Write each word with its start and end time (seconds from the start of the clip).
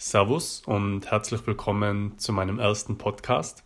Servus 0.00 0.62
und 0.64 1.10
herzlich 1.10 1.44
willkommen 1.44 2.16
zu 2.18 2.32
meinem 2.32 2.60
ersten 2.60 2.98
Podcast. 2.98 3.64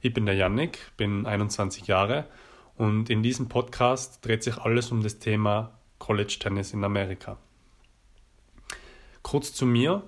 Ich 0.00 0.14
bin 0.14 0.24
der 0.24 0.36
Yannick, 0.36 0.92
bin 0.96 1.26
21 1.26 1.88
Jahre 1.88 2.28
und 2.76 3.10
in 3.10 3.24
diesem 3.24 3.48
Podcast 3.48 4.24
dreht 4.24 4.44
sich 4.44 4.58
alles 4.58 4.92
um 4.92 5.02
das 5.02 5.18
Thema 5.18 5.76
College 5.98 6.36
Tennis 6.38 6.72
in 6.74 6.84
Amerika. 6.84 7.38
Kurz 9.22 9.52
zu 9.52 9.66
mir. 9.66 10.04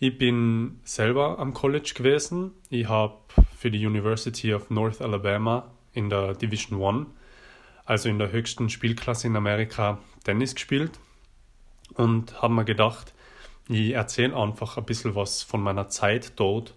Ich 0.00 0.18
bin 0.18 0.80
selber 0.84 1.38
am 1.38 1.54
College 1.54 1.94
gewesen. 1.96 2.50
Ich 2.68 2.86
habe 2.86 3.14
für 3.56 3.70
die 3.70 3.86
University 3.86 4.52
of 4.52 4.68
North 4.68 5.00
Alabama 5.00 5.70
in 5.94 6.10
der 6.10 6.34
Division 6.34 6.78
One, 6.78 7.06
also 7.86 8.10
in 8.10 8.18
der 8.18 8.32
höchsten 8.32 8.68
Spielklasse 8.68 9.28
in 9.28 9.36
Amerika, 9.36 9.98
Tennis 10.24 10.54
gespielt 10.54 11.00
und 11.94 12.42
habe 12.42 12.52
mir 12.52 12.66
gedacht, 12.66 13.14
ich 13.70 13.92
erzähle 13.92 14.36
einfach 14.36 14.76
ein 14.76 14.84
bisschen 14.84 15.14
was 15.14 15.42
von 15.42 15.62
meiner 15.62 15.88
Zeit 15.88 16.32
dort 16.36 16.74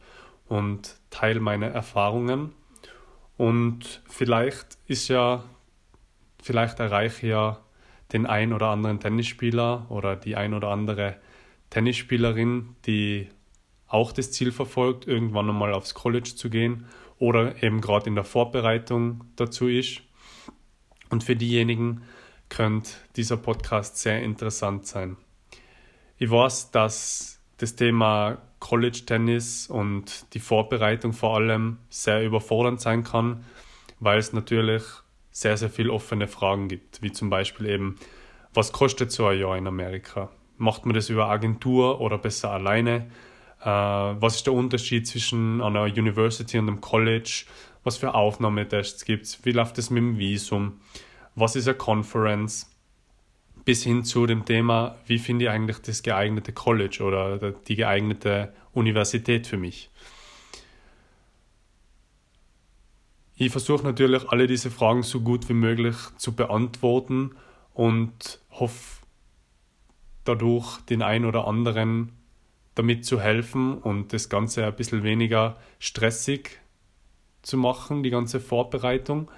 und 0.48 0.98
teile 1.10 1.40
meine 1.40 1.70
Erfahrungen. 1.70 2.54
Und 3.36 4.04
vielleicht 4.08 4.78
ist 4.86 5.08
ja, 5.08 5.44
vielleicht 6.42 6.80
erreiche 6.80 7.26
ich 7.26 7.32
ja 7.32 7.60
den 8.12 8.28
ein 8.28 8.54
oder 8.54 8.68
anderen 8.68 9.00
Tennisspieler 9.00 9.88
oder 9.90 10.16
die 10.16 10.36
ein 10.36 10.54
oder 10.54 10.68
andere 10.68 11.18
Tennisspielerin, 11.72 12.76
die 12.86 13.30
auch 13.88 14.12
das 14.12 14.32
Ziel 14.32 14.52
verfolgt, 14.52 15.08
irgendwann 15.08 15.50
einmal 15.50 15.74
aufs 15.74 15.96
College 15.96 16.36
zu 16.36 16.52
gehen 16.52 16.86
oder 17.18 17.64
eben 17.64 17.82
gerade 17.82 18.08
in 18.08 18.16
der 18.16 18.24
Vorbereitung 18.24 19.24
dazu 19.36 19.68
ist. 19.68 20.02
Und 21.10 21.24
für 21.24 21.36
diejenigen 21.36 22.04
könnte 22.50 22.92
dieser 23.16 23.38
Podcast 23.38 23.98
sehr 23.98 24.22
interessant 24.22 24.86
sein. 24.86 25.18
Ich 26.24 26.32
weiß, 26.32 26.72
dass 26.72 27.42
das 27.58 27.76
Thema 27.76 28.38
College 28.60 29.02
Tennis 29.06 29.68
und 29.68 30.34
die 30.34 30.40
Vorbereitung 30.40 31.12
vor 31.12 31.36
allem 31.36 31.80
sehr 31.90 32.24
überfordernd 32.24 32.80
sein 32.80 33.04
kann, 33.04 33.44
weil 34.00 34.20
es 34.20 34.32
natürlich 34.32 34.84
sehr, 35.32 35.58
sehr 35.58 35.70
viele 35.70 35.92
offene 35.92 36.30
Fragen 36.30 36.70
gibt, 36.70 37.02
wie 37.02 37.12
zum 37.12 37.30
Beispiel 37.30 37.68
eben, 37.68 37.98
was 38.54 38.72
kostet 38.72 39.12
so 39.12 39.28
ein 39.28 39.38
Jahr 39.38 39.58
in 39.58 39.68
Amerika? 39.68 40.30
Macht 40.58 40.86
man 40.86 40.96
das 40.96 41.10
über 41.10 41.28
Agentur 41.28 42.00
oder 42.00 42.18
besser 42.18 42.52
alleine? 42.52 43.08
Äh, 43.60 43.66
was 43.66 44.36
ist 44.36 44.48
der 44.48 44.54
Unterschied 44.54 45.06
zwischen 45.06 45.62
einer 45.62 45.82
University 45.82 46.58
und 46.58 46.70
einem 46.70 46.80
College? 46.80 47.44
Was 47.84 47.98
für 47.98 48.14
Aufnahmetests 48.14 49.04
gibt 49.04 49.26
es? 49.26 49.44
Wie 49.44 49.52
läuft 49.52 49.78
es 49.78 49.90
mit 49.90 50.02
dem 50.02 50.18
Visum? 50.18 50.80
Was 51.36 51.58
ist 51.58 51.68
eine 51.68 51.76
Conference? 51.76 52.73
Bis 53.66 53.84
hin 53.84 54.04
zu 54.04 54.26
dem 54.26 54.46
Thema, 54.46 54.98
wie 55.06 55.20
finde 55.20 55.46
ich 55.46 55.52
eigentlich 55.52 55.80
das 55.80 56.04
geeignete 56.04 56.52
College 56.52 57.04
oder 57.04 57.52
die 57.52 57.76
geeignete 57.76 58.54
Universität 58.74 59.48
für 59.48 59.58
mich. 59.58 59.90
Ich 63.36 63.52
versuche 63.52 63.84
natürlich 63.84 64.30
alle 64.30 64.48
diese 64.48 64.70
Fragen 64.70 65.04
so 65.04 65.22
gut 65.22 65.50
wie 65.50 65.54
möglich 65.54 65.96
zu 66.18 66.36
beantworten 66.36 67.32
und 67.74 68.40
hoffe 68.52 69.02
dadurch 70.24 70.80
den 70.82 71.02
einen 71.02 71.26
oder 71.26 71.48
anderen 71.48 72.12
damit 72.76 73.06
zu 73.06 73.20
helfen 73.20 73.78
und 73.78 74.14
das 74.14 74.30
Ganze 74.30 74.66
ein 74.66 74.76
bisschen 74.76 75.04
weniger 75.04 75.58
stressig 75.80 76.60
zu 77.42 77.58
machen, 77.58 78.04
die 78.04 78.10
ganze 78.10 78.40
Vorbereitung. 78.40 79.30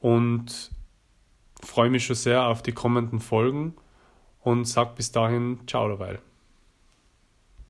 Und 0.00 0.70
freue 1.76 1.90
mich 1.90 2.06
schon 2.06 2.16
sehr 2.16 2.46
auf 2.46 2.62
die 2.62 2.72
kommenden 2.72 3.20
Folgen 3.20 3.74
und 4.40 4.64
sag 4.64 4.94
bis 4.94 5.12
dahin 5.12 5.58
ciao 5.66 5.86
dabei. 5.90 6.20